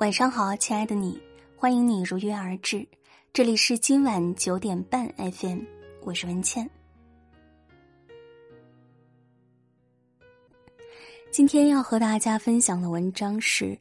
[0.00, 1.20] 晚上好，亲爱的你，
[1.54, 2.88] 欢迎你如约而至。
[3.34, 5.60] 这里是今晚九点半 FM，
[6.00, 6.68] 我是文倩。
[11.30, 13.66] 今天要和大家分享的文章是《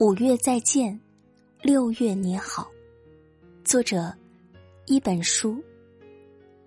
[0.00, 1.00] 五月再见，
[1.62, 2.70] 六月你好》，
[3.66, 4.14] 作者
[4.84, 5.64] 一本书。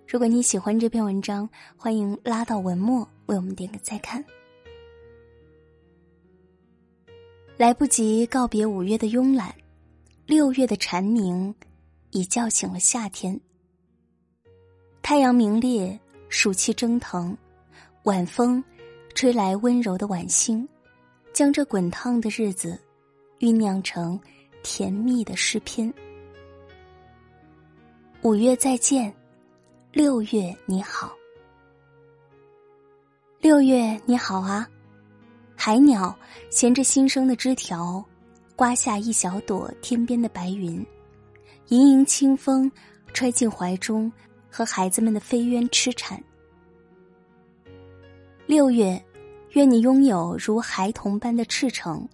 [0.08, 4.26] 如果你喜欢这篇文章，欢迎拉到文末为我们点个再看。
[7.62, 9.54] 来不及告别五月的慵懒，
[10.26, 11.54] 六月的蝉鸣
[12.10, 13.40] 已叫醒了夏天。
[15.04, 17.38] 太阳明烈，暑气蒸腾，
[18.06, 18.64] 晚风
[19.14, 20.68] 吹来温柔的晚星，
[21.34, 22.76] 将这滚烫的日子
[23.38, 24.20] 酝酿成
[24.64, 25.94] 甜蜜的诗篇。
[28.24, 29.14] 五月再见，
[29.92, 31.12] 六月你好，
[33.40, 34.68] 六月你好啊。
[35.64, 36.18] 海鸟
[36.50, 38.04] 衔着新生的枝条，
[38.56, 40.84] 刮下一小朵天边的白云，
[41.68, 42.70] 盈盈清风
[43.14, 44.12] 揣进怀中，
[44.50, 46.20] 和孩子们的飞鸢痴缠。
[48.48, 49.00] 六月，
[49.52, 52.10] 愿你拥有如孩童般的赤诚，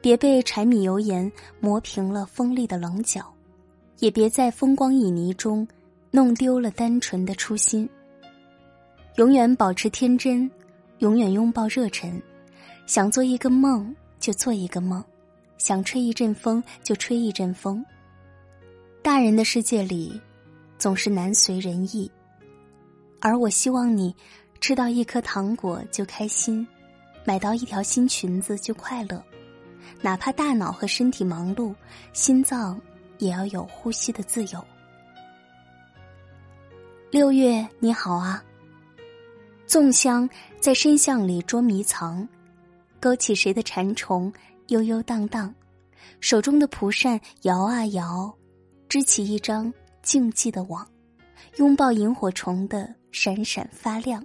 [0.00, 3.30] 别被柴米油盐磨平了锋利的棱角，
[3.98, 5.68] 也别在风光旖旎中
[6.10, 7.86] 弄丢了单纯的初心。
[9.16, 10.50] 永远保持天真，
[11.00, 12.18] 永远拥抱热忱。
[12.90, 15.00] 想做一个梦就做一个梦，
[15.58, 17.86] 想吹一阵风就吹一阵风。
[19.00, 20.20] 大人的世界里，
[20.76, 22.10] 总是难随人意，
[23.20, 24.12] 而我希望你
[24.60, 26.66] 吃到一颗糖果就开心，
[27.24, 29.22] 买到一条新裙子就快乐，
[30.00, 31.72] 哪怕大脑和身体忙碌，
[32.12, 32.76] 心脏
[33.18, 34.60] 也要有呼吸的自由。
[37.12, 38.42] 六月你好啊，
[39.68, 42.28] 粽香在深巷里捉迷藏。
[43.00, 44.30] 勾起谁的馋虫，
[44.68, 45.52] 悠悠荡荡，
[46.20, 48.32] 手中的蒲扇摇啊摇，
[48.88, 50.86] 织起一张静寂的网，
[51.56, 54.22] 拥抱萤火虫的闪闪发亮。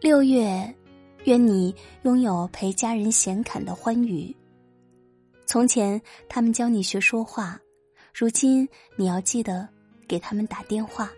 [0.00, 0.74] 六月，
[1.24, 4.34] 愿你拥有陪家人闲侃的欢愉。
[5.46, 7.58] 从前他们教你学说话，
[8.14, 9.68] 如今你要记得
[10.06, 11.10] 给他们打电话，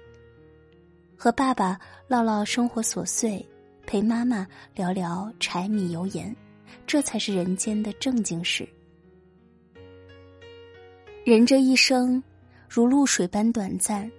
[1.14, 3.44] 和爸爸唠唠生活琐碎。
[3.86, 6.34] 陪妈妈聊聊柴米油盐，
[6.86, 8.68] 这才是人间的正经事。
[11.24, 12.22] 人这一生
[12.68, 14.10] 如露水般短暂，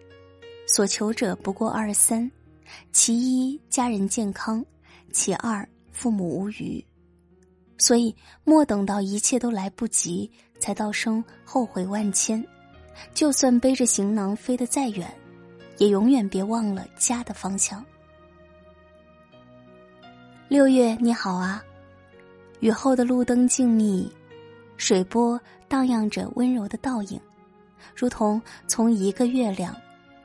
[0.67, 2.29] 所求者不过二三：
[2.91, 4.63] 其一，家人健康；
[5.11, 6.83] 其二，父母无虞。
[7.77, 10.29] 所以，莫等到一切都来不及，
[10.59, 12.43] 才道声后悔万千。
[13.13, 15.13] 就算背着行囊飞得再远，
[15.77, 17.85] 也永远别忘了家的方向。
[20.49, 21.61] 六月你好啊，
[22.61, 24.09] 雨后的路灯静谧，
[24.77, 25.37] 水波
[25.67, 27.19] 荡漾着温柔的倒影，
[27.93, 29.75] 如同从一个月亮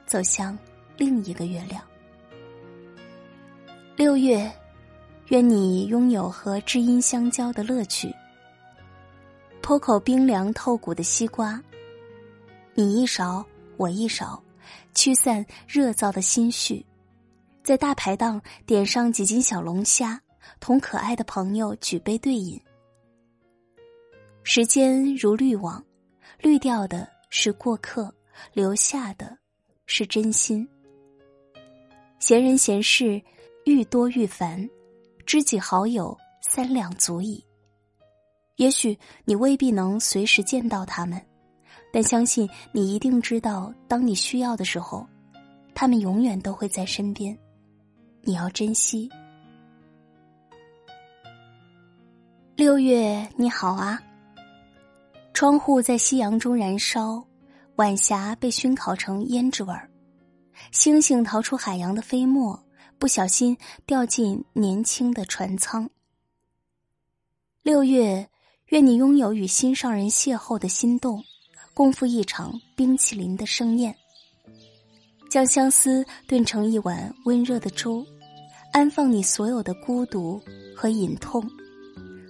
[0.06, 0.56] 走向
[0.96, 1.82] 另一个月亮。
[3.96, 4.48] 六月，
[5.30, 8.14] 愿你拥有和知音相交的乐趣。
[9.60, 11.60] 剖口冰凉透骨的西瓜，
[12.74, 13.44] 你一勺
[13.76, 14.40] 我一勺，
[14.94, 16.86] 驱散热燥的心绪。
[17.62, 20.20] 在大排档点上几斤小龙虾，
[20.58, 22.60] 同可爱的朋友举杯对饮。
[24.42, 25.82] 时间如滤网，
[26.40, 28.12] 滤掉的是过客，
[28.52, 29.38] 留下的
[29.86, 30.68] 是真心。
[32.18, 33.22] 闲人闲事
[33.64, 34.68] 愈多愈烦，
[35.24, 37.44] 知己好友三两足矣。
[38.56, 41.24] 也许你未必能随时见到他们，
[41.92, 45.06] 但相信你一定知道，当你需要的时候，
[45.74, 47.36] 他们永远都会在身边。
[48.24, 49.10] 你要珍惜。
[52.54, 54.00] 六月你好啊，
[55.34, 57.24] 窗户在夕阳中燃烧，
[57.76, 59.90] 晚霞被熏烤成胭脂味儿，
[60.70, 62.62] 星星逃出海洋的飞沫，
[62.96, 65.90] 不小心掉进年轻的船舱。
[67.62, 68.28] 六月，
[68.66, 71.24] 愿你拥有与心上人邂逅的心动，
[71.74, 73.92] 共赴一场冰淇淋的盛宴。
[75.28, 78.04] 将相思炖成一碗温热的粥，
[78.72, 80.40] 安放你所有的孤独
[80.74, 81.46] 和隐痛。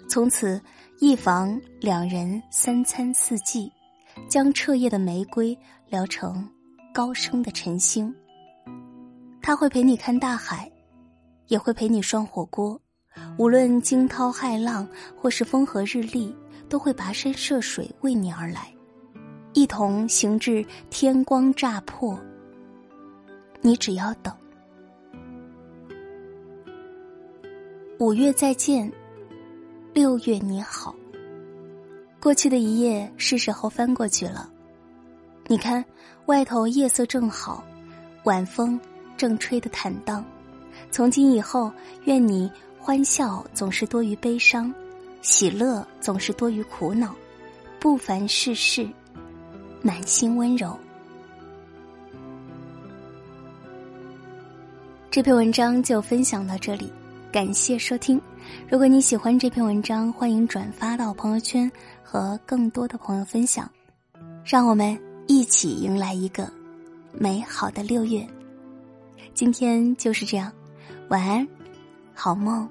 [0.09, 0.61] 从此，
[0.99, 3.73] 一房两人三餐四季，
[4.29, 5.57] 将彻夜的玫瑰
[5.89, 6.47] 聊成
[6.93, 8.13] 高升的晨星。
[9.41, 10.71] 他会陪你看大海，
[11.47, 12.79] 也会陪你涮火锅。
[13.39, 14.87] 无论惊涛骇浪
[15.17, 16.35] 或是风和日丽，
[16.69, 18.73] 都会跋山涉水为你而来，
[19.53, 22.19] 一同行至天光乍破。
[23.61, 24.35] 你只要等。
[28.03, 28.91] 五月再见，
[29.95, 30.93] 六月你好。
[32.21, 34.51] 过去的一夜是时候翻过去了，
[35.47, 35.85] 你看
[36.27, 37.63] 外头夜色正好，
[38.25, 38.79] 晚风
[39.17, 40.25] 正吹得坦荡。
[40.91, 41.71] 从今以后，
[42.03, 44.75] 愿你欢笑总是多于悲伤，
[45.21, 47.15] 喜乐总是多于苦恼，
[47.79, 48.85] 不凡世事，
[49.81, 50.77] 满心温柔。
[55.09, 56.93] 这篇文章就分享到这里，
[57.33, 58.21] 感谢收听。
[58.69, 61.71] 如果你喜欢这篇文章，欢迎转发到朋友圈
[62.03, 63.67] 和更多的朋友分享，
[64.45, 66.47] 让我们一起迎来一个
[67.11, 68.29] 美好的六月。
[69.33, 70.53] 今天就是这样。
[71.09, 71.49] 晚安，
[72.13, 72.69] 好梦。